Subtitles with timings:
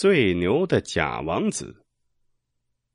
[0.00, 1.84] 最牛的假王子。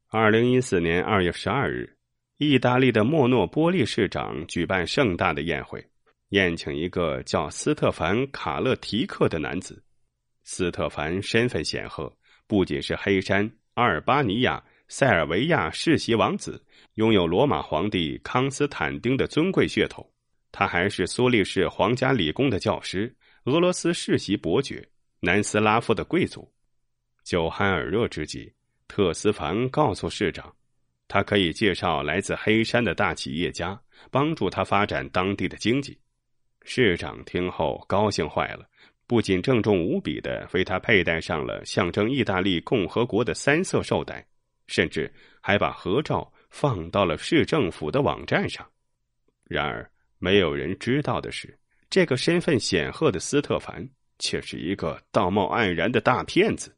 [0.08, 1.98] 二零一四年二月十二日，
[2.38, 5.86] 意大利的莫诺波利市长举办盛大的宴会，
[6.30, 9.84] 宴请一个叫斯特凡·卡勒提克的男子。
[10.46, 12.10] 斯特凡身份显赫，
[12.48, 20.10] 不仅是黑山阿尔巴尼亚塞尔维亚世袭王子，拥有罗马皇帝康斯坦丁的尊贵血统，
[20.54, 23.14] 他还是苏黎世皇家理工的教师，
[23.44, 24.88] 俄罗斯世袭伯爵，
[25.20, 26.50] 南斯拉夫的贵族。
[27.24, 28.54] 酒酣耳热之际。
[28.88, 30.54] 特斯凡告诉市长，
[31.08, 33.80] 他可以介绍来自黑山的大企业家，
[34.12, 35.98] 帮助他发展当地的经济。
[36.64, 38.68] 市长听后高兴坏了，
[39.08, 44.26] 不仅郑重无比的为他佩戴上了象征意大利共和国的三色绶带，
[44.68, 48.64] 甚至还把合照放到了市政府的网站上。
[49.46, 51.58] 然而，没有人知道的是，
[51.90, 56.76] 这个身份显赫的斯特凡却是一个道貌岸然的大骗子。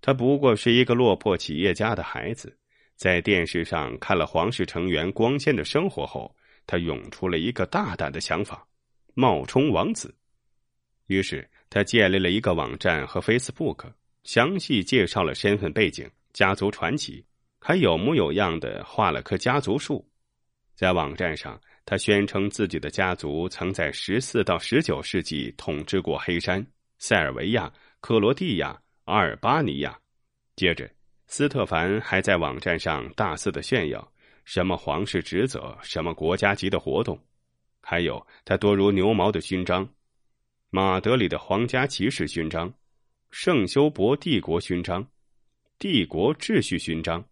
[0.00, 2.56] 他不过是一个落魄企业家的孩子，
[2.96, 6.34] 在电视上看了皇室成员光鲜的生活后，
[6.66, 8.66] 他涌出了一个大胆的想法：
[9.14, 10.14] 冒充王子。
[11.06, 13.92] 于是，他建立了一个网站和 Facebook，
[14.24, 17.24] 详细介绍了身份背景、家族传奇，
[17.60, 20.06] 还有模有样的画了棵家族树。
[20.74, 26.64] 在网站上，他宣称自己的家族曾在十四到十九世纪统治过黑山、
[26.98, 27.70] 塞尔维亚、
[28.00, 28.80] 克罗地亚。
[29.10, 29.98] 阿尔巴尼亚。
[30.54, 30.88] 接着，
[31.26, 34.12] 斯特凡还在网站上大肆的炫耀
[34.44, 37.18] 什么皇室职责、什么国家级的活动，
[37.80, 39.88] 还有他多如牛毛的勋章：
[40.70, 42.72] 马德里的皇家骑士勋章、
[43.32, 45.04] 圣修伯帝国勋章、
[45.76, 47.24] 帝国秩序勋章。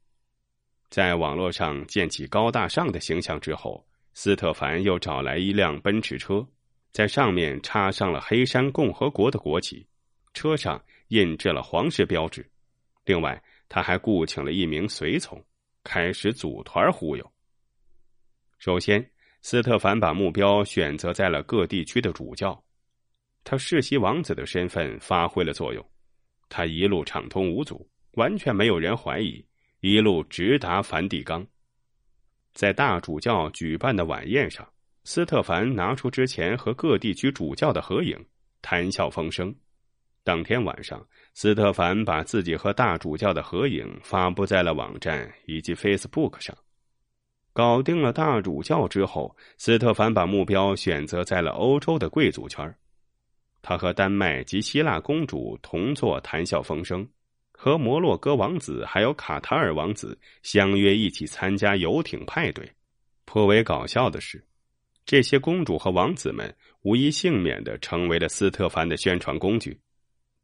[0.91, 6.45] 在网络上建起高大上的形象之后，斯特凡又找来一辆奔驰车，
[6.91, 9.87] 在上面插上了黑山共和国的国旗，
[10.33, 10.83] 车上。
[11.09, 12.49] 印制了皇室标志，
[13.05, 15.43] 另外他还雇请了一名随从，
[15.85, 17.33] 开始组团忽悠。
[18.59, 19.09] 首先，
[19.41, 22.63] 斯特凡把目标选择在了各地区的主教，
[23.45, 25.85] 他世袭王子的身份发挥了作用，
[26.49, 29.45] 他一路畅通无阻，完全没有人怀疑，
[29.81, 31.47] 一路直达梵蒂冈。
[32.53, 34.69] 在大主教举办的晚宴上，
[35.05, 38.19] 斯特凡拿出之前和各地区主教的合影，
[38.61, 39.55] 谈笑风生。
[40.29, 41.03] 当天晚上，
[41.33, 46.55] 斯特凡把自己和大主教的合影发布在了网站以及 Facebook 上。
[47.55, 52.77] 搞定了大主教之后，斯特凡把目标选择在了欧洲的贵族圈
[53.63, 57.03] 他和丹麦及希腊公主同坐，谈笑风生；
[57.51, 62.71] 和摩洛哥王子还有卡塔尔王子相约一起参加游艇派对。
[63.25, 64.47] 颇为搞笑的是，
[65.07, 69.81] 这些公主和王子们无一幸免的成为了斯特凡的宣传工具。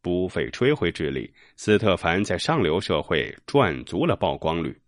[0.05, 4.79] 不费吹灰之力，斯特凡在上流社会赚足了曝光率。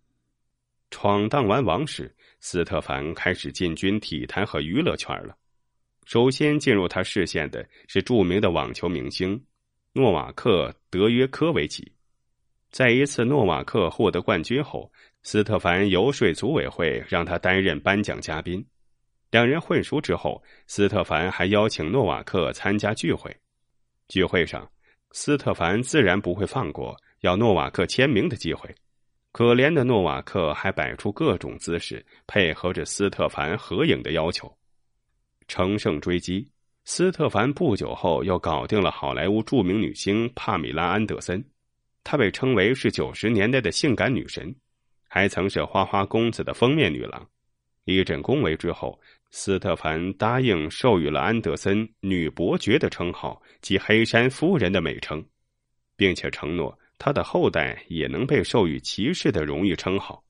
[0.90, 5.34] 闯荡完王室，斯特凡开始进军体坛和娱乐圈了。
[6.04, 9.42] 首先进入他视线的是著名的网球明星
[9.94, 11.90] 诺瓦克·德约科维奇。
[12.70, 18.62] 在一次诺瓦克获得冠军后，斯特凡游说组委会让他担任颁奖嘉宾。
[19.30, 23.34] 两人混熟之后，斯特凡还邀请诺瓦克参加聚会。
[24.08, 24.70] 聚会上。
[25.18, 28.68] 斯特凡自然不会放过要诺瓦克签名的机会，
[29.32, 34.54] 可怜的诺瓦克还摆出各种姿势配合着斯特凡合影的要求。
[35.48, 36.46] 乘胜追击，
[36.84, 41.42] 斯特凡不久后又搞定了好莱坞著名女星帕米拉·安德森，
[42.04, 44.54] 她被称为是九十年代的性感女神，
[45.08, 47.26] 还曾是《花花公子》的封面女郎。
[47.84, 49.00] 一阵恭维之后。
[49.30, 55.22] 斯特凡答应授予了安德森“女伯爵”的称号及“黑山夫人”的美称，
[55.96, 60.22] 并且承诺他的后代也能被授予骑士的荣誉称号。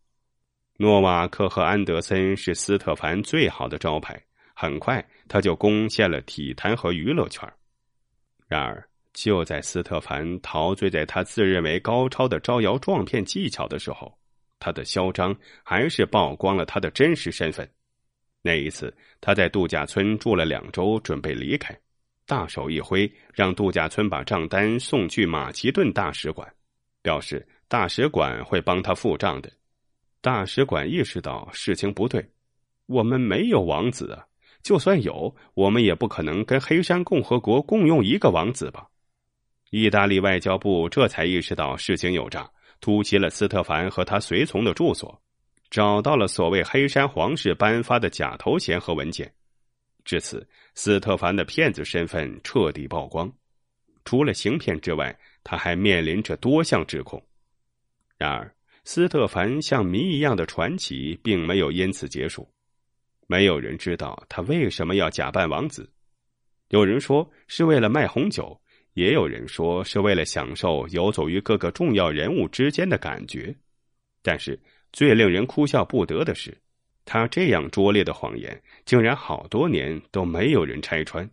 [0.79, 4.21] 诺瓦克和安德森是斯特凡最好的招牌，
[4.55, 7.51] 很快他就攻陷了体坛和娱乐圈。
[8.49, 14.13] 然而，就在斯特凡陶醉在他自认为高超的招摇撞骗技巧的时候，
[14.59, 17.69] 他的嚣张还是曝光了他的真实身份。
[18.47, 21.77] 那一次，他在度假村住了两周，准备离开，
[22.25, 26.49] 大手一挥，让度假村把账单送去马其顿大使馆，
[27.03, 29.51] 表示大使馆会帮他付账的。
[30.21, 32.25] 大使馆意识到事情不对，
[32.87, 34.25] 我们没有王子啊，
[34.63, 38.87] 就算有，我们也不可能跟黑山共和国共用一个王子吧？
[39.71, 42.49] 意大利外交部这才意识到事情有诈，
[42.81, 45.21] 突袭了斯特凡和他随从的住所。
[45.77, 49.31] 找到了所谓黑山皇室颁发的假头衔和文件，
[50.07, 53.31] 至此，斯特凡的骗子身份彻底曝光。
[54.03, 55.15] 除了行骗之外，
[55.45, 57.23] 他还面临着多项指控。
[58.17, 58.51] 然而，
[58.85, 62.51] 斯特凡像谜一样的传奇并没有因此结束。
[63.27, 65.87] 没有人知道他为什么要假扮王子。
[66.69, 68.59] 有人说是为了卖红酒，
[68.95, 73.55] 也有人说是为了享受游走于各个重要人物之间的感觉。
[74.23, 74.59] 但是，
[74.97, 76.57] 最令人哭笑不得的是，
[77.05, 81.31] 他这样拙劣的谎言，竟然好多年都没有人拆穿。